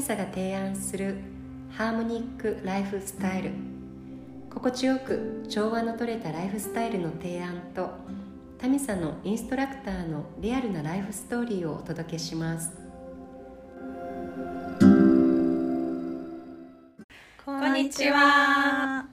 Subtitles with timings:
[0.00, 1.16] ミサが提案する
[1.76, 3.50] ハーモニックライフスタイル
[4.48, 7.90] 心地よく調和のとれたライフスタイルの提案と
[8.58, 12.72] タミサのインストラクターのリアルなライフストーリーをお届けします
[17.44, 19.04] こんにちは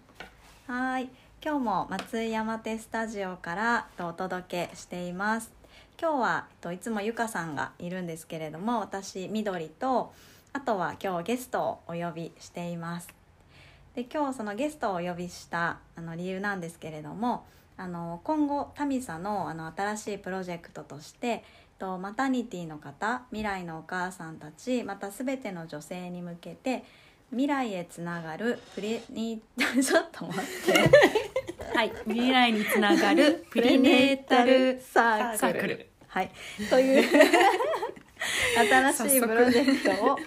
[0.67, 1.09] はい
[1.43, 5.51] 今日も松井山手スタジオからお届けしています
[5.99, 10.13] 今日は、えっと、いつもゆかさんがいるんですけれども私みどりと
[10.57, 13.09] あとは今日ゲストをお呼びしています。
[13.93, 17.45] で今日そのゲストをお呼びしたあの理由なんですけれども
[17.77, 21.43] あの今後タミサのあの新しいプロジェクトとして
[21.77, 26.83] とマタニティの方未来のお母さんたちまた全ての女性に向けて
[27.29, 30.43] 未来へつながるプレニ ちょっと待っ
[30.73, 30.89] て。
[31.77, 35.87] はい、未来につながる プレネータルササークル。
[36.07, 36.31] はい、
[36.67, 37.03] という
[38.57, 40.17] 新しいプロジェクトを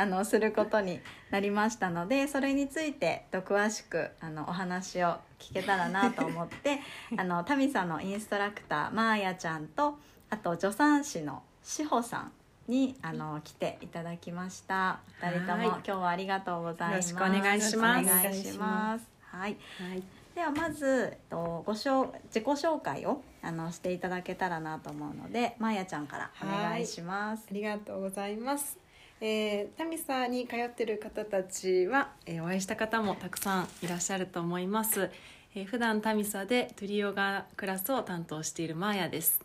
[0.00, 0.98] あのすることに
[1.30, 6.80] なりましたのでそれについてと詳しくあのお話を聞けたらなと思って
[7.18, 9.98] あのタミさんのインストラクターマーヤちゃんと
[10.30, 12.32] あと助産師の志保さん
[12.66, 15.00] にあの来ていただきました。
[15.20, 17.12] 二人ともはい今日はありがとうございます。
[17.12, 19.08] よろしくお願いしますお願いします。
[19.22, 19.56] はい。
[19.78, 20.02] はい、
[20.34, 27.54] ではまず、と、ごしょう自己紹介をあのしていただけたらなと思うのでまーやちゃんからお願いしますあ。
[27.54, 28.79] りがとうございます。
[29.22, 35.10] えー、タミサに通ってる方たちは、えーお会いした方もたくさんいらっしゃると思います。
[35.54, 39.40] えー普段タミサでトリヨガクラスを担当しているマーヤです。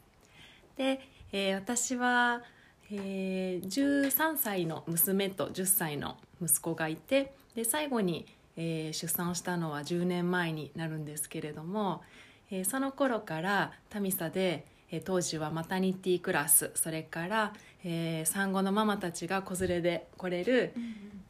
[0.78, 1.02] で、
[1.34, 2.42] えー私は、
[2.90, 12.02] えー13歳の娘と10歳の息子がいてで最後に、えー出産したのは10年前になるんですけれども、
[12.50, 14.66] えーその頃からタミサで、
[15.04, 17.54] 当時はマタニティクラスそれから、
[17.88, 20.74] えー産後のママたちが子連れで来れる、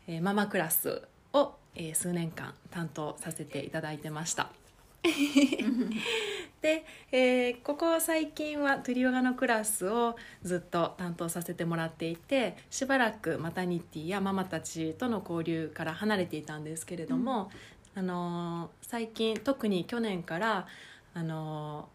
[0.08, 1.02] えーママクラス
[1.34, 4.50] を、えー数年間担当させていただいてました。
[6.62, 17.52] で、えーここ最近はトゥリヨガのクラスをずっと担当させてもらっていてしばらくマタニティやママたちとの交流から離れていたんですけれども、
[17.96, 20.68] あのー最近特に去年から、
[21.14, 21.95] あのー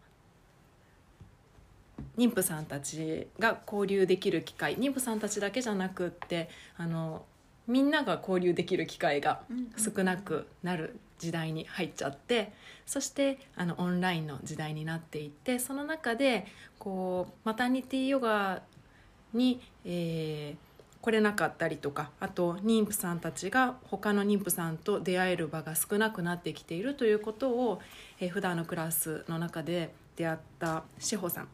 [2.17, 7.25] 妊婦さんたちが交流できる機会妊婦さんたちだけじゃなくってあの
[7.67, 9.41] みんなが交流できる機会が
[9.77, 12.51] 少なくなる時代に入っちゃって
[12.85, 16.47] そしてあのオンラインの時代になっていってその中で
[16.79, 18.61] こうマタニティヨガ
[19.33, 27.81] に、えー来れなかったりとかあと妊婦さんたちが他の妊婦さんと出会える場が少なくなってきているということを、
[28.19, 31.47] えー普段のクラスの中で出会った志保さん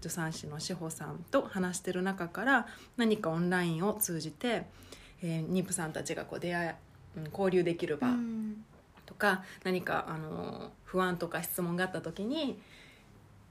[0.00, 2.66] 助産師の志保さんと話してる中から
[2.96, 4.66] 何かオンラインを通じて、
[5.22, 6.76] えー妊婦さんたちがこう出会
[7.32, 8.08] 交流できる場
[9.06, 12.60] とか何かあの不安とか質問があった時に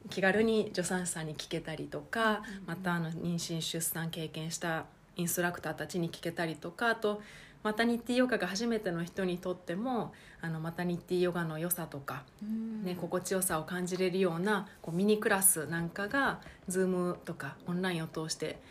[0.10, 4.86] 気軽に助産師さんに聞けたりとか、またあの妊娠出産経験した
[5.18, 7.22] インストラクターたちに聞けたりとかあと
[7.68, 12.24] マタニティヨガが初めての人にとってもあのマタニティヨガの良さとか、
[12.82, 16.40] ね、心地よさを感じれるようなこうミニクラスなんかが
[16.70, 18.62] Zoom とかオンラインを通して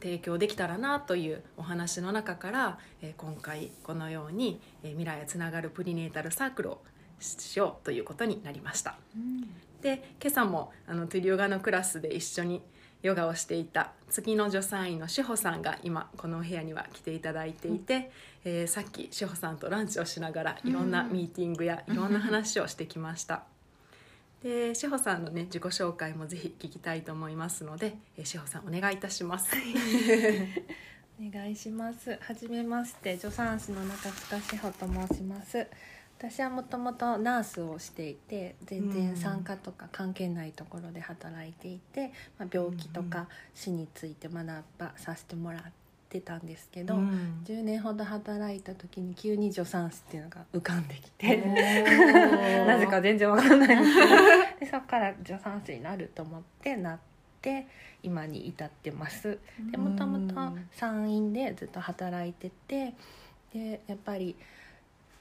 [0.00, 6.82] 提供できたらなというお話の中から、えー今回このように、えー未来へつながるプリネータルサークルを
[7.20, 8.96] しようということになりました。
[9.82, 12.60] で今朝もあのトゥリヨガのクラスで一緒に
[13.06, 18.10] ヨガをしていた次の助産院の志保さんが今このお部屋には来ていただいていて、
[18.44, 23.44] えーさっき志保さんとランチをしながらいろんなミーティングやいろんな話をしてきました。
[24.42, 29.54] で志保さんのね自己紹介もぜひ聞きたいと思いますので、えー志保さんお願いいたします。
[31.18, 32.18] お願いします。
[32.20, 35.66] はじめまして、助産師の中塚志保と申します。
[36.18, 44.46] 私はもともとナースをしていて全然産科とか関係ないところで働いていて、まあ、病気とか死について学
[44.78, 45.62] ばさせてもらっ
[46.08, 47.42] てたんですけど、うん。
[47.44, 51.36] 10年ほど働いた時に急に助産師っていうのが浮かんできて
[52.66, 54.60] なぜか全然わからないんですけど。
[54.60, 56.98] でそこから助産師になると思ってなっ
[57.42, 57.66] て
[58.02, 59.38] 今に至ってます。
[59.70, 62.94] でもともと産院でずっと働いてて
[63.52, 64.34] でやっぱり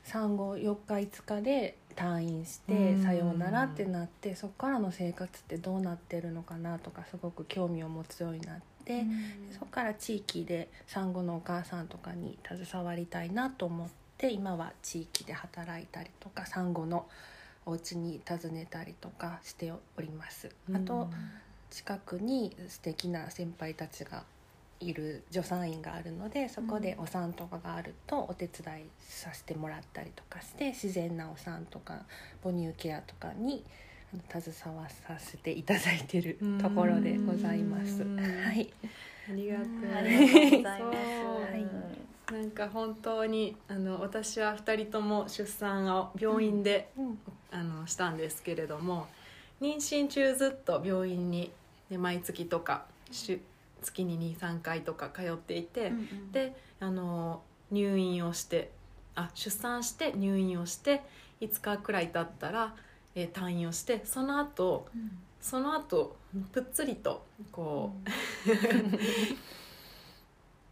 [0.06, 3.04] 産後4日5日で退院してうん。
[3.04, 9.04] さようならってなってそこからの生活ってどうなってるのかなとかすごく興味を持つようになって、
[9.52, 17.08] そこから地域で産後のお母さんとかに携わりたいなと思って今は地域で働いたりとか産後の
[17.66, 20.50] お家に訪ねたりとかしております。
[20.74, 21.10] あと
[21.72, 24.24] 近くに素敵な先輩たちが
[24.80, 32.02] いる助産院があるのでそこでお産とかがあるとお手伝いさせてもらったりとかして自然なお産とか
[32.44, 33.64] 母乳ケアとかに
[34.30, 38.04] 携わさせていただいてるところでございます。
[38.04, 38.72] うんはい、
[39.30, 40.82] ありがとうございます。
[40.82, 42.36] そう。
[42.36, 46.90] なんか本当にあの私は2人とも出産を病院で、
[47.52, 49.08] あのしたんですけれども
[49.62, 51.52] 妊娠中ずっと病院に、
[51.90, 53.40] ね、毎月とか週
[53.86, 56.32] 月に23回とか通っていて、うんうん。
[56.32, 57.42] であの
[57.72, 58.72] 入院をして
[59.16, 61.02] あ出産して入院をして
[61.42, 62.76] 5日くらい経ったら、
[63.16, 65.12] えー退院をしてその後うん。
[65.40, 66.16] その後
[66.52, 68.10] ぷっつりとこう、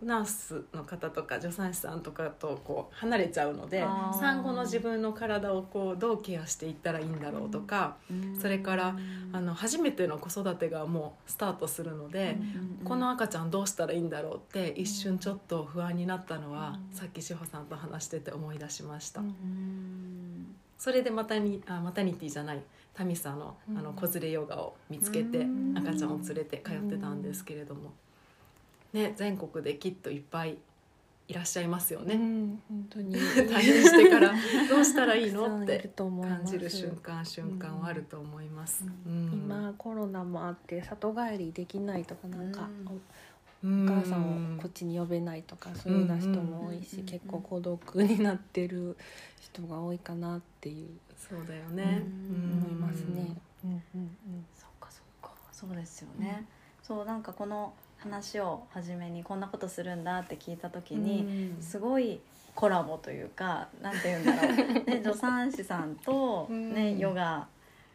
[0.04, 3.84] ナースの方とか助産師さんとかとこう離れちゃうので
[4.20, 7.98] 産後の自分の体をこうどうケアしていったらいいんだろうとか、
[8.40, 8.96] それから
[9.32, 12.38] あの初めての子育てがもうスタートするので。
[12.84, 22.62] この赤ちゃんどうしたらいいんだろうって一瞬ちょっと不安になったのは、さっき志保さんと話してて思い出しました、うんそれでマタニあマタニティじゃない
[22.94, 25.78] タミサのあの子連れヨガを見つけてうん。
[25.78, 27.94] 赤ちゃんを連れて通ってたんですけれども、
[28.94, 30.57] ね、全国できっといっぱい
[31.28, 33.16] いらっしゃいますようね、ん、本当に。
[33.18, 34.34] 退院してから。
[34.69, 35.63] どうしたらいいの？
[35.63, 39.31] って感じる瞬間瞬間はあると思います、うん。
[39.34, 42.69] 今コロナもあって里帰りできないとかなんか、
[43.63, 43.90] うん。
[43.90, 47.06] お母さんをこっちに呼べないとかそういうような人も多いし、うん。
[47.06, 48.98] 結構孤独になってる
[49.39, 50.89] 人が多いかなっていう。
[51.18, 53.36] そうだよね、うん思いますね。
[53.63, 54.46] うんうんうん。
[54.54, 55.34] そっかそっか。
[55.54, 56.46] そうですよね、
[56.81, 57.74] そうなんかこの
[58.04, 62.20] 話を初めにこんなことするんだって聞いた時に、すごい
[62.54, 64.56] コラボというかなんて言うんだろう、
[64.86, 66.98] ね、助産師さんと、ねうん。
[66.98, 67.48] ヨガ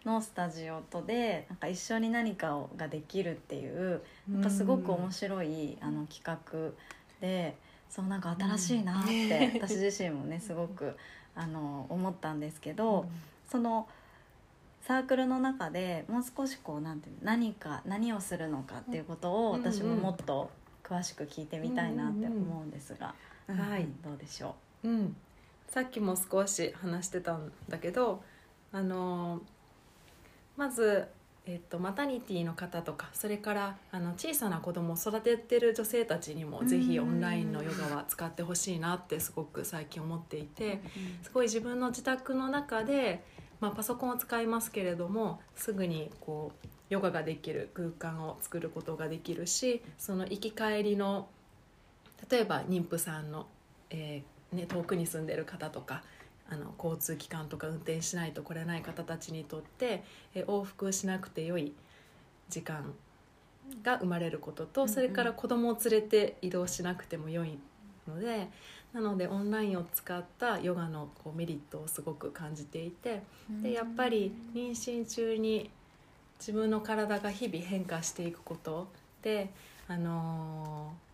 [0.05, 6.73] のスタジオとでなんか一緒に何かをができるっていうなんかすごく面白い、あの企画
[7.21, 7.57] で
[7.91, 10.97] そうなんか新しいなって、私自身もねすごく
[11.35, 13.07] あの思ったんですけど、
[13.51, 13.87] その
[14.89, 20.51] サークルの中でもう少しこうなんていうの何か何をするのかっていうことをうん私ももっと
[20.83, 23.15] 詳しく聞いてみたいなって思うんですが、
[23.49, 23.83] うんはい。
[23.83, 24.89] うんどうでしょう？
[24.89, 25.15] ん、
[25.69, 28.23] さっきも少し話してたんだけど
[28.73, 29.43] あの
[30.57, 31.07] まず、
[31.45, 40.81] えっと、マタニティの方とかそれからあの小さな子供を育ててる女性たちにもぜひオンラインのヨガは使ってほしいなってすごく最近思っていて
[41.23, 43.23] すごい自分の自宅の中で、
[43.61, 51.29] まあ、パソコンを使いますけれどもすぐにこうヨガができる空間を作ることができるしその行き帰りの
[52.31, 53.47] 例えば妊婦さんの、
[53.91, 56.03] えーね、遠くに住んでる方とか
[56.51, 60.03] あの交通機関とか運転しないと来れない方たちにとって、
[60.35, 61.75] えー往復しなくてよい
[62.49, 62.95] 時間
[63.83, 67.59] が生まれることと、それから子供を連れて移動しなくても良い
[68.09, 68.49] ので
[68.93, 73.23] なのでオンラインを使ったヨガのこうメリットをすごく感じていて
[73.61, 75.71] うでやっぱり妊娠中に
[76.39, 78.89] 自分の体が日々変化していくこと。
[79.23, 79.51] で、
[79.89, 81.09] あのー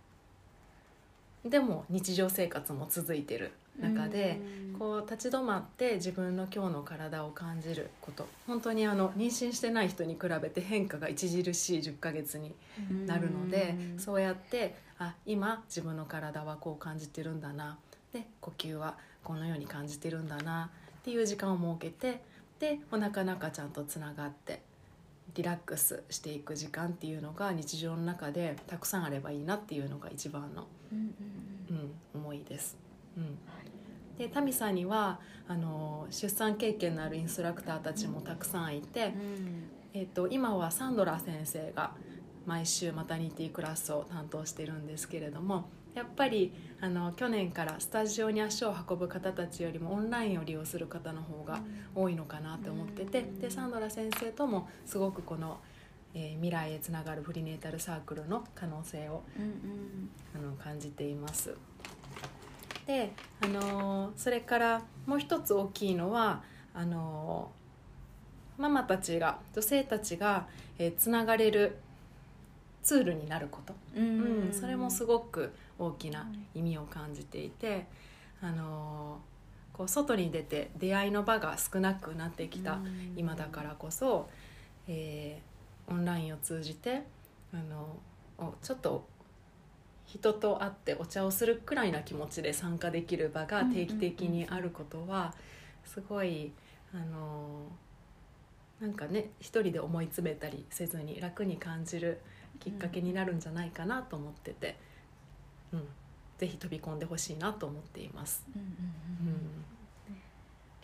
[1.45, 4.41] でも日常生活も続いてる中で、
[4.79, 8.27] こう立ち止まって自分の今日の体を感じること。
[8.47, 12.55] 本当にあの妊娠してない人に比べて変化が著しい10ヶ月に
[13.07, 17.79] なるので、そうやってあ今自分の体はこう感じてるんだな。
[18.13, 20.71] で呼吸はこのように感じてるんだな。
[20.99, 22.23] っていう時間を設けて
[22.59, 24.63] でお腹の赤ちゃんとつながって
[25.35, 31.15] リラックスしていく時間っていうのが日常の中でたくさんあればいいなっていうのが一番の、うん
[31.71, 31.77] うん。
[32.15, 32.77] うん、思いです。
[33.17, 33.39] うん
[34.19, 39.71] でタミさんにはあの出産経験のあるインストラクターたちもたくさんいて、うん。
[39.95, 41.93] えっと今はサンドラ先生が
[42.47, 51.61] 毎週マタニティクラスを担当してるんですけれどもやっぱりあの去年からスタジオに足を運ぶ方たちよりもオンラインを利用する方の方が
[51.95, 55.59] 多いのかなって思っててでサンドラ先生ともすごくこの、
[56.13, 59.23] えー未来へつながるプリネータルサークルの可能性を
[60.35, 61.57] あの感じています。
[62.87, 66.43] で、あのーそれからもう一つ大きいのは
[66.75, 70.47] あのーママたちが女性たちが、
[70.79, 71.77] えーつながれる
[72.83, 74.47] ツールになること、うん。
[74.47, 77.87] うんそれもすごく大きな意味を感じていて、
[78.41, 82.79] あのーこう外に出て出会いの場が少なくなってきた
[83.17, 84.29] 今だからこそ、
[84.87, 87.03] えーオンラインを通じて
[87.53, 87.97] あの
[88.39, 89.07] おちょっと
[90.07, 95.35] 人と会ってお茶をするくらいな気持ちで参加できる場が定期的にあることは
[95.85, 96.53] すごい
[96.93, 97.67] あの
[98.81, 102.21] なんかね一人で思い詰めたりせずに楽に感じる
[102.61, 104.77] きっかけになるんじゃないかなと思ってて。
[105.75, 105.89] うん、
[106.39, 108.45] ぜひ飛び込んでほしいなと思っています。
[108.47, 108.57] あ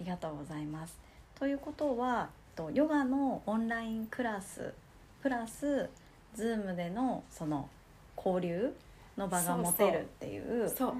[0.00, 0.98] りがとうございます。
[1.38, 4.74] ということはとヨガのオンラインクラス
[5.22, 5.88] プラス
[6.36, 7.68] Zoom でのその
[8.16, 8.74] 交流
[9.20, 10.94] の場が持てるっていうそう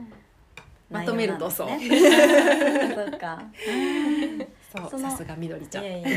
[0.90, 3.42] 内容まとめるとそうそうか。
[4.72, 5.84] そう さすがみどりちゃん。
[5.84, 6.08] いやいや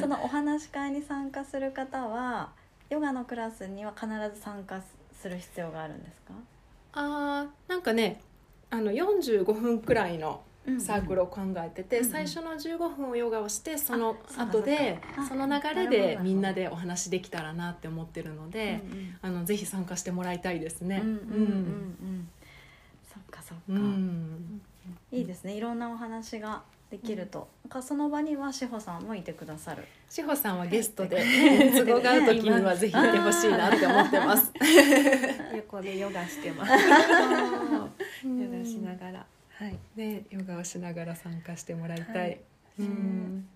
[0.00, 2.50] そのお話し会に参加する方は
[2.90, 4.80] ヨガのクラスには必ず参加
[5.20, 6.34] する必要があるんですか？
[6.94, 8.20] あーなんかね
[8.70, 10.42] あの45分くらいの
[10.78, 21.00] サークルを考えてて、うんうん最初の15分をヨガをしてその後でその流れでみんなでお話できたらなって思ってるので、うんあのぜひ参加してもらいたいですね。
[21.02, 21.44] うんうんうんうんう
[22.04, 22.28] ん。
[23.12, 23.64] そっかそっか。
[23.68, 24.62] うんうん
[25.12, 25.54] いいですね。
[25.54, 27.48] いろんなお話ができると。
[27.64, 29.84] なんかその場には志保さんもいてくださる。
[30.08, 31.24] 志保さんはゲストで
[31.74, 34.52] 都合が合う時にはぜひいてほしいなって思ってます。
[35.56, 36.78] 横でヨガしてます ヨ
[38.50, 39.26] ガしながら
[39.62, 39.78] はい。
[39.96, 42.16] でヨガをしながら参加してもらいたい。
[42.16, 42.40] はい。
[42.80, 43.46] うん。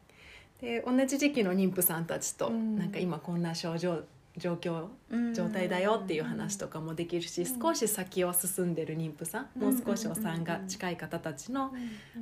[0.60, 2.78] で同じ時期の妊婦さんたちと、うん。
[2.78, 4.04] なんか今こんな症状
[4.36, 4.88] 状況
[5.34, 11.72] 状態だよっていう話とかもできるし、少し先を進んでる妊婦さん、もう少しお産が近い方たちの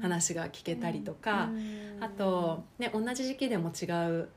[0.00, 1.50] 話が聞けたりとか、
[2.00, 3.86] あと、ね、同じ時期でも違
[4.20, 4.28] う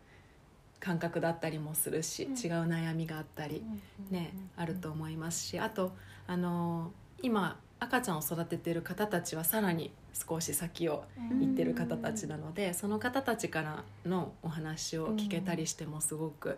[0.80, 2.30] 感覚だったりもするし、違う
[2.68, 3.63] 悩みがあったり、
[4.10, 5.92] ねあると思いますしあと
[6.25, 11.03] あの今赤ちゃんを育ててる方たちはさらに少し先を
[11.39, 16.57] 行ってる方たちなので、その方たちからのお話を聞けたりしてもすごく、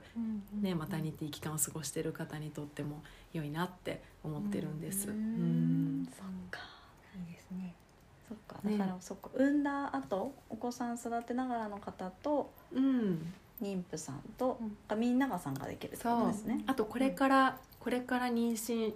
[0.62, 5.10] ね、マタニティ期間を過ごしてる方にとっても良いなって思ってるんです。
[5.10, 6.04] ううん。
[6.04, 6.60] んそっか。
[7.28, 7.76] いいですね。
[8.28, 8.56] そっか。
[8.64, 8.78] ね。
[8.78, 9.30] だからそっか。
[9.36, 13.34] 産んだ後お子さん育てながらの方とうん。
[13.62, 14.58] 妊婦さんと、
[14.98, 16.64] みんなが参加できるってことですね。
[16.66, 18.94] あとこれから、これから妊娠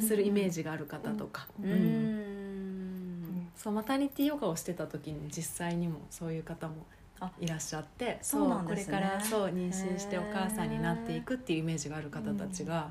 [0.00, 3.48] するイメージがある方とか、ううんん。
[3.56, 6.74] そうマタニティヨガをしてた時に実際にもそういう方も
[7.18, 8.56] あいらっしゃってそうね。
[8.68, 12.88] これからそう妊娠してお母さんになっていくっていうイメージがある方たちが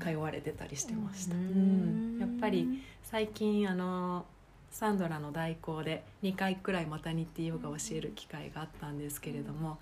[0.00, 2.20] 通われてたりしてました、ううんん。
[2.20, 4.26] やっぱり最近あの
[4.72, 9.78] サンドラの代行で2回くらいマタニティヨガを教える機会があったんですけれども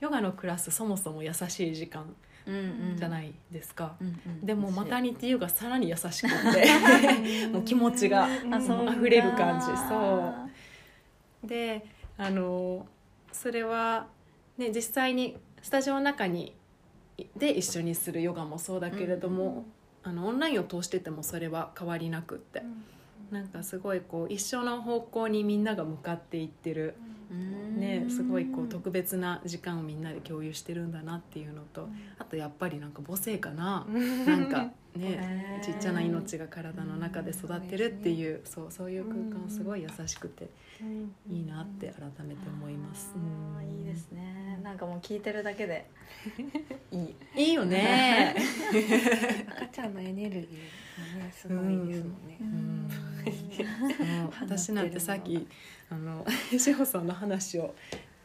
[0.00, 2.14] ヨガのクラスそもそも優しい時間
[2.46, 2.58] うんう
[2.94, 4.46] んじゃないですか、うんうん。
[4.46, 9.66] でもマタニティヨガさらに優しくてもう気持ちが溢れる感じ。
[9.88, 10.34] そ
[11.44, 11.46] う。
[11.46, 11.84] で
[12.18, 12.86] あの
[13.32, 14.06] それは、
[14.56, 16.54] ね、実際にスタジオの中に
[17.36, 19.64] で一緒にするヨガもそうだけれども、
[20.02, 22.62] あのオンラインを通しててもそれは変わりなくって、
[23.30, 26.94] なんかすごいこう一緒の方向にみんなが向かっていってる、
[27.30, 33.86] ね、すごいこう特別な時間をみんなで共有してるんだなっていうのとあとやっぱりなんか母性かな、
[34.26, 40.48] なんかね ちっちゃな命が体の中で育ってるっていうそうそういう空間すごい優しくて
[41.28, 43.14] いいなって改めて思います。
[43.16, 44.60] あーいいですね。
[44.62, 45.90] なんかもう聞いてるだけで。
[46.90, 47.14] いい。
[47.36, 48.34] いいよね。
[49.48, 52.85] 赤ちゃんのエネルギーがねすごいですもんね、うん
[54.40, 55.46] 私なんてさっき
[55.90, 57.74] あの 志保さんの話を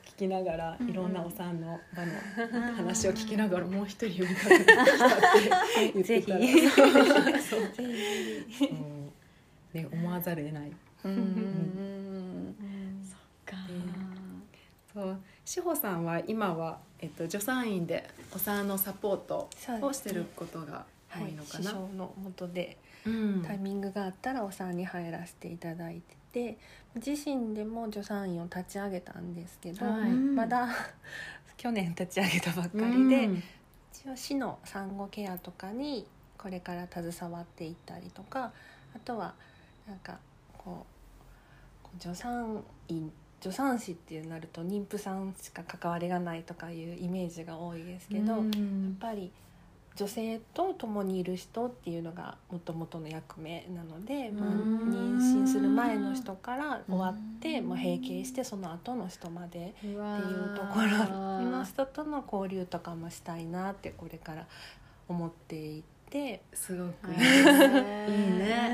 [0.05, 2.11] 聞きながらいろんなお産の場の
[2.75, 6.39] 話を聞きながらもう一人呼びかけてきたって言ってたら。
[9.73, 10.71] ね思わざるを得ない。
[11.05, 11.11] うん。
[11.11, 12.55] うん。
[13.09, 13.55] そっか。
[14.93, 15.17] そう。
[15.45, 19.49] 志保さんは今は、えっと、助産院でお産のサポート
[19.81, 21.71] をしてることが多いのか師な。
[21.71, 22.77] 匠の下で。
[22.85, 22.90] うん
[23.45, 26.57] タイミングがあったらお産に入らせていただいてて
[26.95, 30.11] 自身でも助産院を立ち上げたんですけど、はい。
[30.11, 30.67] まだ
[31.57, 33.43] 去年立ち上げたばっかりで、うん。
[33.93, 38.51] 一応市の産後ケアとかにこれから携わっていったりとか
[38.95, 39.35] あとは
[39.87, 40.17] なんか
[40.57, 40.85] こ
[41.97, 49.31] う助産院助産師っていうなると妊婦さんしか関わりがないとかいうイメージが多いですけど、やっうんぱり
[49.95, 59.97] 女性と共にいる人っていうのがもともとの役目なので、まあ、うん妊娠する前の人から終わって、まあ、閉経してその後の人までっていう
[60.55, 64.47] ところの人との交流とかもしたいなってこれから
[65.09, 67.23] 思っていて、すごくいいいい。
[67.23, 68.69] いいねね。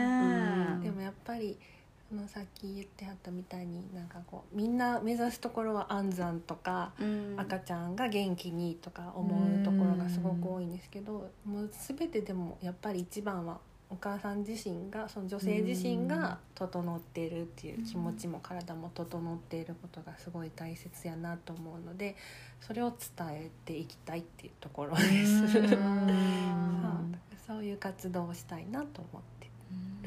[0.75, 1.76] うんでもやっぱりあ
[2.15, 6.93] のさっき言ってはったみたいになんかこうみんな目指すところは安産とか、
[7.37, 13.59] 赤ちゃんが元気にとか思うところがすごく多いんですけど、もう全てでもやっぱり一番は
[13.89, 22.17] お母さん自身がその女性自身が整っているっていう気持ちも体も整っていることがすごい大切やなと思うので
[22.59, 25.47] それを伝えていきたいっていうところです。
[25.51, 26.99] そうだから
[27.47, 29.49] そういう活動をしたいなと思って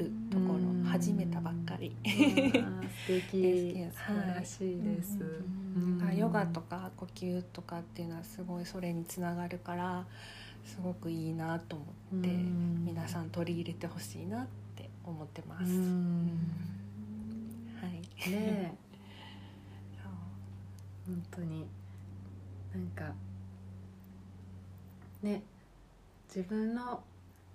[0.03, 1.95] るところ始めたばっかり。
[2.03, 3.41] 素敵。
[3.41, 10.05] です素晴らしいです、うんヨガとか呼吸とかっていうのはすごいそれにつながるから
[10.65, 12.85] すごくいいなと思ってうん。
[12.85, 15.71] 皆さん取り入れてほしいなって思ってまうす。
[15.71, 16.29] ん。
[17.81, 18.29] はい。
[18.29, 18.77] ね
[21.07, 21.65] 本当に。
[22.73, 23.13] なんか
[25.21, 25.43] ね
[26.33, 27.03] 自分の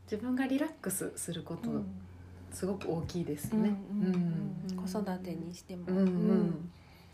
[0.04, 1.70] 自分がリラックスすること、
[2.52, 3.74] すごく大きいですね。
[4.76, 6.70] 子育てにしても、うん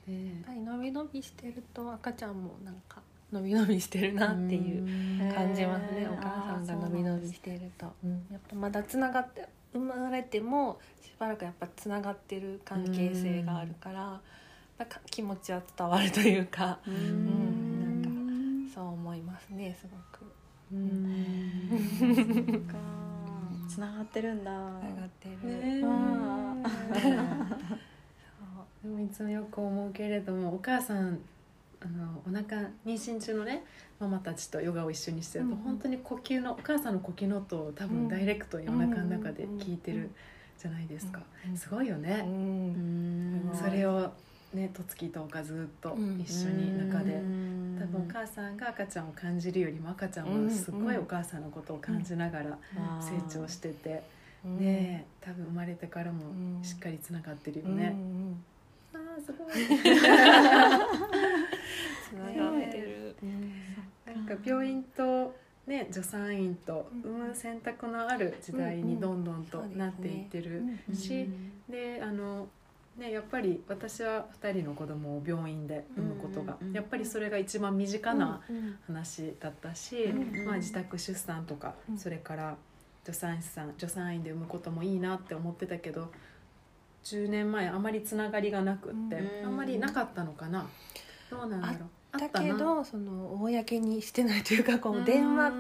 [0.07, 3.01] やっぱり伸び伸びしてると赤ちゃんもなんか
[3.33, 7.87] 伸び伸びしてるなっていう感じますね、お母さんが伸び伸びしてると。
[8.05, 14.21] うんやっぱまだつながって生まれてもしばらくやっぱつながってる関係性があるから、やっ
[14.79, 18.11] ぱか気持ちは伝わるというか、ううんな
[18.69, 20.31] んかそう思いますねすごく。
[20.73, 22.67] うん。
[22.69, 22.75] か
[23.73, 24.51] つながってるんだ。
[24.51, 26.55] つながってる、ねえあ
[28.83, 31.19] でもいつもよく思うけれどもお母さん
[31.81, 33.65] あのお腹妊娠中のね
[33.99, 40.11] ママたちとヨガを一緒にしてると、うん本当に呼吸のお母さんの呼吸の音を多分ダイレクトにお腹の中で聞いてる
[40.59, 41.57] じゃないですか、うん。
[41.57, 43.51] すごいようね、うん。
[43.53, 43.55] ん。
[43.55, 44.13] それを
[44.55, 46.21] ねとつきとかずっとうん。
[46.21, 47.79] 一緒に中で、うん。
[47.79, 52.59] 多分お母さんが赤ちゃんを感じるよりも赤ちゃんはすごいお母さんのことを感じながら
[53.01, 54.03] 成長してて、
[54.45, 54.59] うん。
[54.59, 56.65] ねえ多分生まれてからもうん。
[56.65, 57.89] しっかりつながってるようんね。
[57.89, 58.45] うん。
[58.95, 59.53] あーすごい。
[62.09, 63.17] つながってる、
[64.05, 65.35] なんか病院と、
[65.67, 67.11] ね、助産院とうん。
[67.15, 71.29] 産む選択のある時代にどんどんとなっていってるし、
[71.69, 72.49] であの
[72.97, 76.69] ね、やっぱり私は2人の子供を病院で産むことが、うんうん。
[76.69, 78.43] うんやっぱりそれが一番身近な
[78.87, 81.99] 話だったし、うんまあ、自宅出産とか、うん。
[81.99, 82.57] それから
[83.05, 86.13] 助産師さん助産院で産むこともいいなって思ってたけど
[87.05, 90.69] 10年前あまりつながりがなくって、うんあんまりなかったのかな。
[91.31, 91.77] どうなんだろう。
[91.77, 95.51] あだけどその公にしてないというかこう電話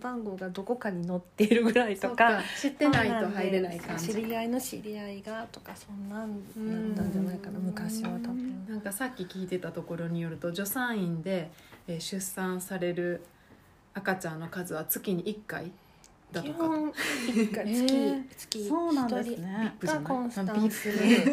[0.00, 2.42] 番号がどこかに載っているぐらいととかか。
[2.60, 4.08] 知ってないと入れない感じ。
[4.08, 7.58] 知り合いの知り合いがとかそんなんだったんじゃないかな。
[7.58, 7.64] うん。
[7.66, 8.66] 昔は多分。
[8.68, 11.50] なんかさっき聞いてたところによると助産院で、
[11.88, 13.24] えー出産される
[13.94, 15.70] 赤ちゃんの数は月に1回
[16.34, 16.54] だとか。
[16.54, 16.92] 基本
[17.28, 20.02] 一回月、えー月そうなんです一人ねじゃない？
[20.04, 20.88] がコンスタンス。
[20.92, 21.26] ビに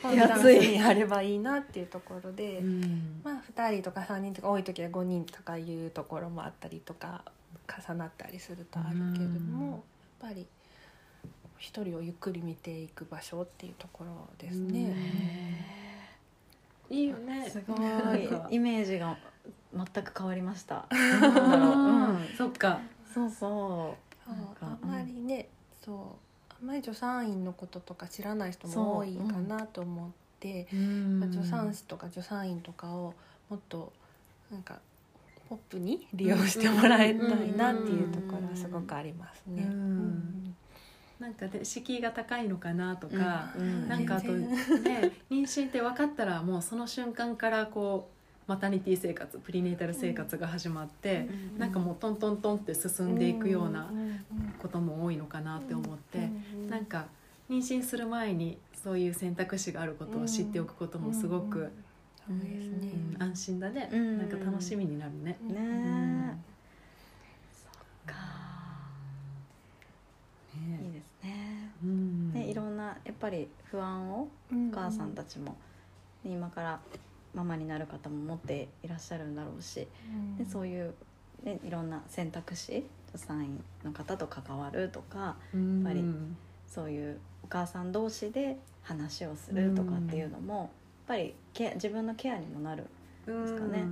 [0.00, 3.20] コンスタンスにやればいいなっていうところで、うん。
[3.24, 7.24] まあ2人とか3人とか多い時は5人とかいうところもあったりとか
[7.88, 9.70] 重なったりするとあるけれども、うん。
[9.72, 9.80] やっ
[10.20, 10.46] ぱり
[11.58, 15.82] 一人をゆっくり見ていく場所っていうところですね。
[16.90, 17.48] いいよね。
[17.48, 18.48] すごなんか。
[18.50, 19.16] いイメージが
[19.74, 20.86] 全く変わりました。
[20.92, 22.18] うんう。
[22.18, 22.28] ん。
[22.36, 22.80] そっか。
[23.14, 23.96] そうそ
[24.34, 25.48] そうあんまりね、
[25.84, 25.96] そう
[26.60, 33.14] あんまり助産院のこととか知らない人も多いかなと思って、まあ助産師とか助産院とかを
[33.48, 33.92] もっと
[34.50, 34.78] なんか
[35.48, 39.64] ポップに利用してもらいたいなっていうところはすごくありますね。
[39.64, 40.54] うん
[41.18, 54.24] なんかで敷居が高いのかなとか、うんなんかあとね妊娠って分かったらもうその瞬間からこうマタニティ生活プリネータル生活が始まって、うんなんかもうトントントンって進んでいくようなうん
[54.60, 56.18] ことも多いのかなって思って、
[56.54, 57.06] うんなんか
[57.48, 61.70] 妊娠する前にそういう選択肢があることを知っておくこともすごく、
[62.26, 62.92] そうですね。
[63.16, 65.38] うん安心だね、うんなんか楽しみになるね。
[65.42, 66.44] ねん。
[67.52, 68.14] そっか。
[70.54, 71.70] いいねですね。
[71.84, 72.32] うん。
[72.32, 75.56] ねいろんなやっぱり不安をおお母さんたちも、ね
[76.24, 76.80] 今から
[77.34, 79.86] ママになる方も持っていらっしゃるんだろうし、
[80.38, 80.94] でそういう、
[81.44, 86.04] ね、いろんな選択肢助産院の方と関わるとかうんやっぱり
[86.66, 90.68] そういうお母さん同士で話をするとかっていうのも、やっ
[91.06, 92.84] ぱりケア自分のケアにもなる。
[93.26, 93.84] ですかね。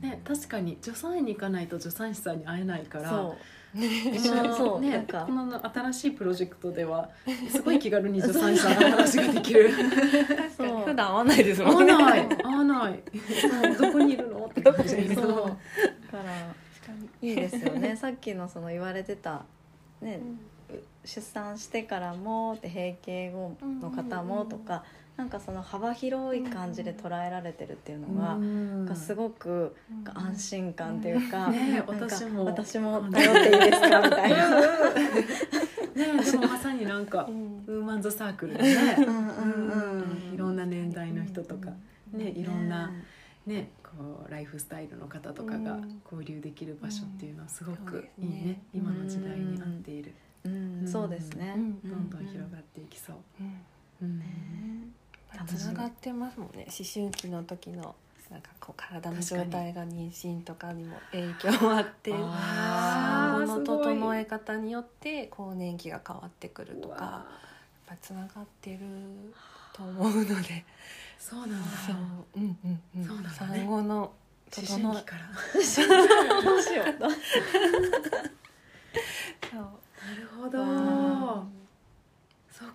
[0.00, 3.36] ね確かに助産院に行かないと助産師さんに会えないからそう。
[3.78, 5.24] 一緒にそうねなんか。
[5.26, 7.10] この新しいプロジェクトでは
[7.50, 9.70] すごい気軽に助産師さんの話ができる。
[9.70, 11.92] 確かに普段会わないです合もんね。
[11.92, 12.28] わない。
[12.42, 13.02] 合わない。
[13.78, 14.46] どこにいるの？
[14.46, 14.62] って。
[14.62, 15.26] 感じだけそう。
[15.26, 15.56] どだか
[16.12, 16.22] ら
[17.20, 17.94] いいですよね。
[18.00, 19.44] さっきのその言われてた、
[20.00, 20.20] ね
[21.04, 24.82] 出産してからもって閉経後の方もとか、
[25.16, 28.36] なんかその幅広い感じで捉えられてるっていうのが、な
[28.84, 29.76] んかすごく
[30.14, 32.46] 安心感っていうか,、ねか私も。
[32.46, 34.00] 私も頼っていいですか？
[34.00, 34.60] みたいな。
[34.60, 34.62] ね
[35.94, 37.64] でもまさになんかうん。
[37.66, 38.96] ウーマンズサークルでね。
[38.98, 39.12] うんうん。
[39.12, 39.16] う
[40.00, 40.25] ん
[40.70, 41.72] な年代の人とか
[42.12, 42.92] ねいろんな
[43.46, 43.70] ね。
[43.82, 46.02] こうライフスタイルの方とかがうん。
[46.04, 48.60] 交流できる場所っていうのはすごくいいね。
[48.74, 50.12] 今の時代に合っている、
[50.44, 50.80] うん。
[50.80, 50.88] うん。
[50.88, 51.90] そうですね、うん。
[51.90, 53.16] どんどん広がっていきそう。
[54.02, 54.92] うん。
[55.46, 56.66] つながってますもんね。
[56.66, 57.94] 思春期の時の
[58.30, 67.24] なんかこう体の状態が妊娠とかにも影響あって産後の整え方によって更年期が変わってくるとかやっ
[67.86, 68.78] ぱつながってる
[69.76, 70.64] と思うので。
[71.18, 71.56] そうなんだ。
[71.86, 71.96] そう。
[72.36, 73.04] うんうんうん。
[73.04, 73.36] そうなんだね。
[73.36, 75.28] 産後の思春期から。
[76.42, 76.86] どうしよう。
[79.50, 79.60] そう。
[80.06, 81.46] なるほど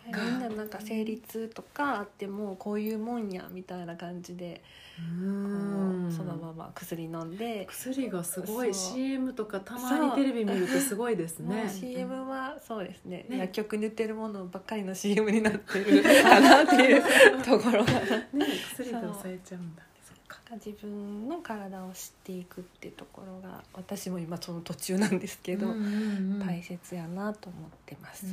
[0.06, 4.62] みんななんか生理痛とかあってもこういうもんやみたいな感じで
[5.00, 7.66] うこんうそのまま薬飲んで。
[7.70, 11.68] 薬がすごい CM とかたまにテレビ見るとすごいですね。
[11.70, 13.26] CM はそうですね。
[13.30, 13.38] ね。
[13.40, 17.02] 薬局に売ってるものばっかりの CM になってる かなっていう
[17.44, 17.94] ところが。
[18.34, 19.84] ね薬で抑えちゃうんだ。
[20.56, 28.26] 自分の体を知っていくってところが私も今その途中なんですけど、うんうんうん大切やなと思ってます。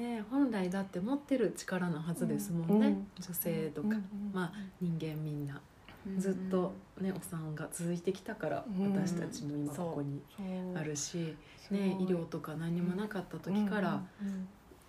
[0.00, 3.06] んね本来だって持ってる力のはずですもんね、うん。
[3.20, 5.60] 女性とか、うんまあ人間みんな。
[6.16, 10.22] ずっとねお産が続いてきたからうん私たちも今ここに
[10.74, 11.36] あるし、
[11.70, 14.48] ね、医療とか何にもなかった時から、うんうん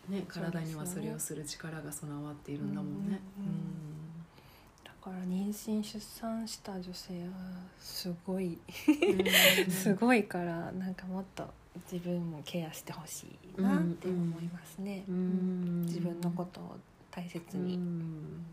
[0.09, 3.19] ね、体にはそれをする力が備わっているんだもんね。
[3.39, 3.61] うんうん。
[4.83, 7.29] だから妊娠出産した女性は
[7.79, 8.57] すごい、
[9.67, 9.69] うん。
[9.71, 11.47] すごいからなんかもっと
[11.91, 15.03] 自分もケアしてほしいなって思いますね。
[15.07, 16.77] うん自分のことを
[17.09, 17.75] 大切に。
[17.75, 18.45] うん。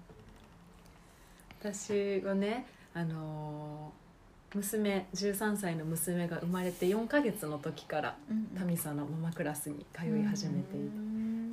[1.61, 3.93] 私はねあの
[4.55, 8.17] 娘13歳の娘が生まれて4ヶ月の時から
[8.57, 10.81] タミさんのママクラスに通い始めてい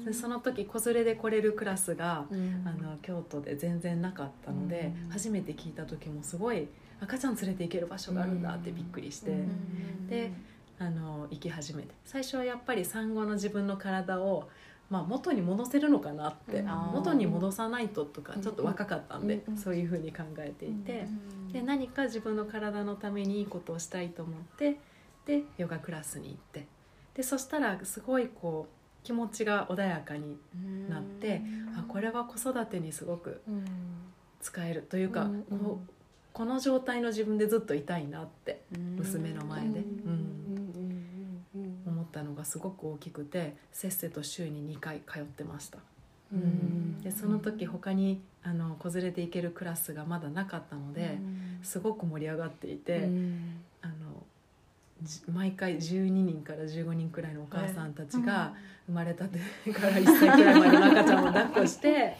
[0.05, 2.25] て、でその時子連れで来れるクラスが、
[2.65, 6.67] あの京都で全然なかったので、うん初めて聞いた時もすごい
[7.01, 9.35] 赤ちゃん連れて行ける場所があるんだってびっくりして、
[10.07, 10.31] で
[10.79, 11.89] あの行き始めて。
[12.05, 14.49] 最初はやっぱり産後の自分の体を、
[14.89, 16.67] まあ、元に戻せるのかなって、うん。
[16.67, 18.41] 元に戻さないととかうん。
[18.41, 19.57] ちょっと若かったんで、うん。
[19.57, 21.07] そういうふうに考えていて、
[21.53, 24.77] で何か自分の体のためにいいことをしたいと思って
[25.25, 26.67] でヨガクラスに行って。
[27.13, 30.37] でそしたらすごいこう気持ちが穏やかに
[30.89, 31.41] なって、
[31.77, 33.65] あこれは子育てにすごくうん。
[34.41, 34.81] 使える。
[34.83, 35.59] というか、うんうん。
[35.59, 35.79] こ
[36.33, 38.61] この状態の自分でずっといたいなって
[38.97, 40.24] 娘の前で、うん
[42.15, 45.79] ったのがすごく大きくてせっせと週に2回通ってました、
[46.33, 46.39] うん。
[46.39, 51.17] うんでその時他にあの子連れで行けるクラスがまだなかったので、
[51.63, 53.57] すごく盛り上がっていて、うん。
[53.81, 53.93] あの
[55.01, 58.53] じ毎回12人から15人くらいのお母さんたちが
[58.87, 59.39] 生まれたて
[59.73, 62.17] から1歳くらいまでの赤ちゃんを抱っこして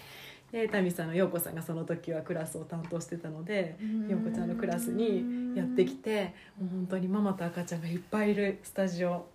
[0.51, 3.77] でタミさんの陽子さんがその時はクラスを担当してたので
[4.09, 9.25] 陽子ちゃんのクラスにやってきてもう本当にママと赤ちゃんがいっぱいいるスタジオ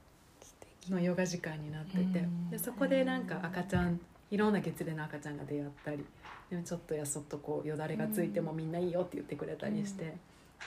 [0.89, 2.51] のヨガ時間になっててうん。
[2.51, 6.05] でそこでなんか赤ちゃんいろんな月齢の赤ちゃんが出会ったり
[6.51, 10.17] でもちょっとやそっとこうよだれがついてもみんないいよって言ってくれたりして、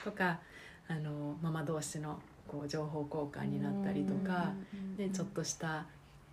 [0.02, 0.38] とか
[0.88, 4.52] あのママ同士のこう情報交換になったりとか、
[4.96, 5.84] でちょっとした、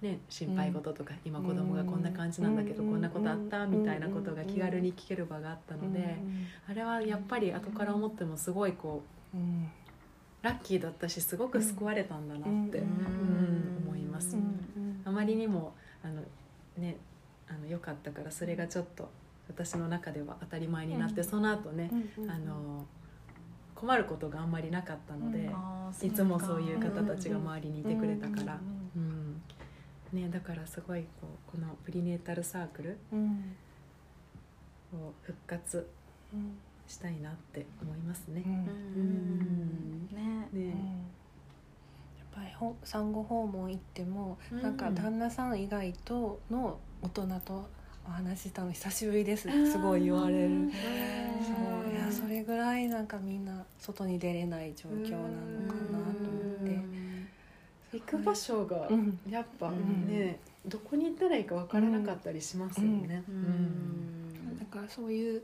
[0.01, 2.91] ね、心配事とか、今子供がこんな感じなんだけど、うん。
[2.91, 6.17] こんなことあったみたいなことが気軽に聞ける場があったので、
[6.69, 9.69] あれはやっぱり後から思ってもすごいこううん
[10.41, 12.85] ラッキーだったしすごく救われたんだなって、うん。
[12.85, 14.35] うん思います。
[14.35, 15.01] うん。
[15.05, 15.73] あまりにも
[16.03, 16.21] あの
[16.77, 16.97] ね
[17.47, 19.09] あの良かったからそれがちょっと
[19.47, 21.27] 私の中では当たり前になって、うん。
[21.27, 22.85] その後ね、うんあの
[23.75, 28.59] 困ることがあんまりなかったので、あいつもそういう方たちが周りにいてくれたから、
[28.95, 29.41] ううん
[30.13, 33.55] ね、だからすごいこうこのプリネータルサークルうん。
[34.93, 35.87] を復活
[36.31, 36.57] うん
[36.91, 38.43] したいなって思いますね。
[38.45, 38.49] う。
[38.49, 39.01] ん。
[39.01, 40.07] うん。
[40.15, 40.59] ねうん。
[40.59, 40.69] ね。
[42.17, 44.61] やっぱりほ産後訪問行っても、うん。
[44.61, 47.65] なんか旦那さん以外との大人と
[48.05, 49.47] お話ししたの久しぶりです。
[49.47, 50.45] ってすごい言われる。
[50.47, 50.71] うん。
[50.71, 51.91] そう。
[51.91, 56.81] いやそれぐらいなんかみんな外に出れない状況なのかなと思って。
[57.93, 59.19] 行く場所がうん。
[59.29, 60.07] やっぱうん。
[60.07, 63.23] ね、どこに行ったらいいか分からなかったりしますよね。
[63.27, 63.37] ううん。
[64.55, 64.57] ん。
[64.59, 65.43] だからそういう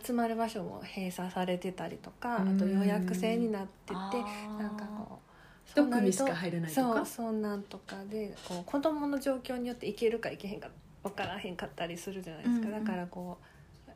[0.00, 2.56] 集まる場所も閉鎖されてたりとか、うん。
[2.56, 5.32] あと予約制になってて、なんかこう
[5.64, 7.06] 一組しか入れないとか？
[7.06, 10.68] そんなんとかでこう子供の状況によって行けるか行けへんか
[11.02, 13.44] 分からへんかったりするじゃないですか、うんうんだからこう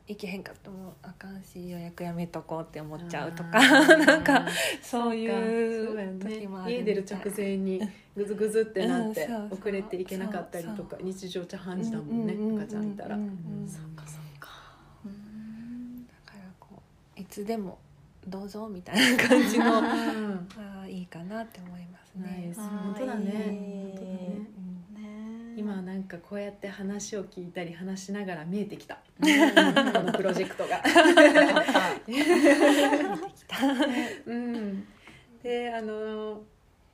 [0.07, 3.59] 行けへんかってもあかんし予約やめとこうって思っちゃうとか。
[4.05, 4.47] なんか
[4.81, 7.81] そういそう時もある家出る直前に
[8.15, 13.17] ぐずぐずってなって遅れていけなかったりとか日常茶飯事だもんね赤ちゃんいたら
[17.37, 17.77] つでも
[18.27, 19.83] どうぞみたいな感じのうん。
[19.83, 22.51] あーいいかなって思いますね。
[22.55, 23.25] 本当だね。
[23.25, 23.31] いい。
[23.31, 24.47] 本当だね。
[24.97, 28.95] うんね今なんかこうやって話を聞いたり話しながら見えてきた。
[28.95, 30.83] このプロジェクトが。
[34.25, 34.87] うん、
[35.43, 36.41] であの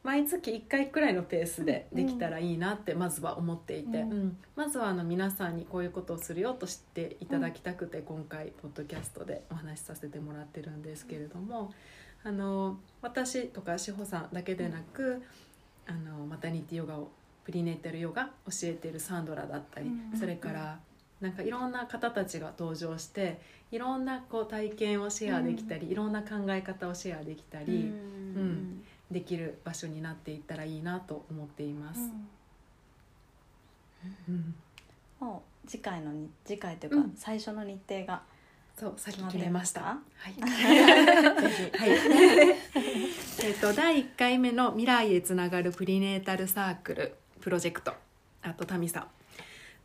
[0.04, 4.12] 毎月1回くらいのペースでできたらいいなってまずは思っていて、うん。
[4.12, 4.38] うん。
[4.56, 11.74] まずはあの皆さんにこういうことをするよと知っていただきたくて、今回ポッドキャストでお話しさせてもらってるんですけれども
[12.24, 15.22] あの私とか志保さんだけでなく、
[15.88, 17.10] あのマタニティヨガを
[17.46, 20.80] プリネータルヨガ教えているサンドラだったり、うんそれから
[21.22, 23.40] なんかいろんな方たちが登場して
[23.72, 28.84] いろんなこう体験をシェアできたり、いろんな考え方をシェアできたり、うん
[29.14, 32.12] できる場所になっていったらいいなと思っています。
[34.28, 34.56] うん
[35.20, 38.24] もう次回のに次回というか、うん最初の日程が
[38.78, 39.82] そう、さっき決めました。
[39.82, 40.00] は
[40.30, 40.34] い。
[40.42, 41.90] はい。
[43.44, 47.94] えっと第1回目の未来へつながるプリネータルサークルプロジェクト
[48.42, 49.02] あとタミさ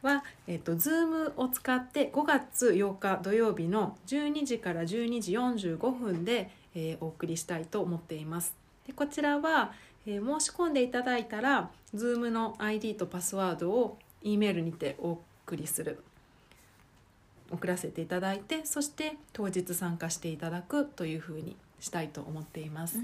[0.02, 8.67] んはえっと Zoom を使って5月8日土曜日の12時から12時45分で、えーお送りしたいと思っています。
[8.88, 9.72] でこちらは、
[10.06, 16.02] えー申し込んでいただいたら Zoom の ID とパスワードを E メールにてお送りする
[17.50, 22.98] 送らせていただいてそして当日参加していただくというふうにしたいと思っています。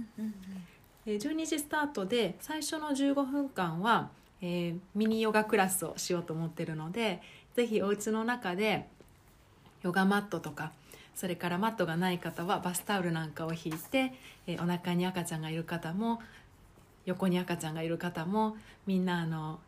[1.06, 4.08] えー12時スタートで最初の15分間は、
[4.40, 7.20] えーミニヨガクラスをしようと思ってるので
[7.54, 8.88] ぜひお家の中で
[9.84, 10.72] ヨガマットとか
[11.14, 14.12] それからマットがない方はバスタオルなんかを引いて、
[14.48, 16.20] えーお腹に赤ちゃんがいる方も
[17.06, 19.60] 横に赤ちゃんがいる方もみんなあの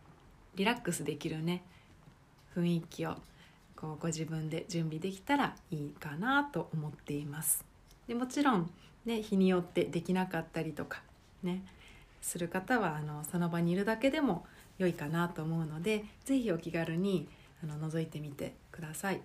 [0.57, 1.62] リラックスできるね
[2.57, 3.16] 雰囲気を
[3.76, 7.64] こうご自分で準備できたらいいかなと思っています。
[8.09, 8.70] でもちろん、
[9.05, 11.02] ね、日によってできなかったりとか
[11.42, 11.62] ね
[12.22, 14.46] する方はあのその場にいるだけでも
[14.79, 17.29] 良いかなと思うのでぜひお気軽に
[17.62, 19.20] あの覗いてみてください。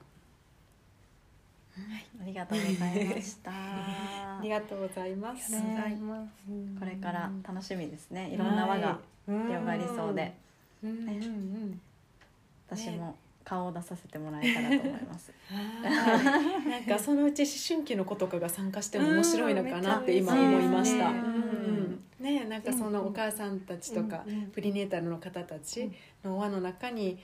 [2.22, 3.52] ありがとうございました。
[3.54, 5.56] ありがとうございます。
[5.56, 6.32] ありがとうございます。
[6.80, 8.30] これから楽しみですね。
[8.30, 10.34] いろんな輪が広がりそうで、
[12.68, 21.12] 私も顔を出させてもらえたらと思います、 はいなんかそのうち思春期の子とかが参加しても面白いのかなって今思いました。
[22.20, 22.46] ね。
[22.46, 25.92] なんかそのお母さんたちとかプリネータルの方たち
[26.24, 27.18] の輪の中に、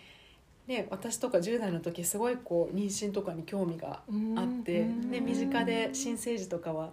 [0.68, 4.02] ね、私とか10代の時すごいこう妊娠とかに興味が
[4.36, 6.92] あって、ね、身近で新生児とかは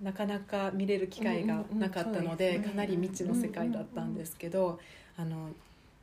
[0.00, 2.68] なかなか見れる機会がなかったので,、うんうんうんそうですね。
[2.68, 4.78] かなり未知の世界だったんですけど、
[5.16, 5.50] あの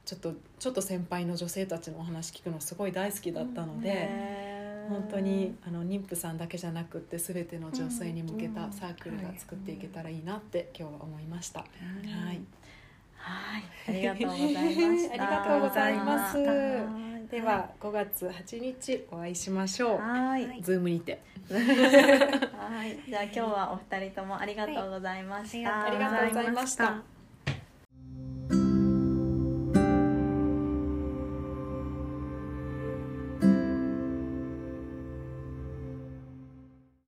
[0.03, 4.45] ちょっとちょっと先輩の女性たちのお話聞くのすごい大好きだったので。
[4.89, 11.61] 本当にあの妊婦さんだけじゃなくって全ての女性に向けたサークルが作っていけたらいいなって今日は思いました。
[11.61, 11.65] は
[12.31, 12.41] い、
[13.25, 13.63] はい。
[13.87, 15.13] ありがとうございました。
[15.13, 16.37] ありがとうございます。
[16.37, 19.97] はいでは5月8日お会いしましょう。
[19.97, 20.61] はい。
[20.61, 21.21] ズームにて。
[21.49, 22.99] はい。
[23.09, 25.91] じゃあ今日はお二人ともありがとうございました、はい。
[25.91, 27.14] ありがとうございました。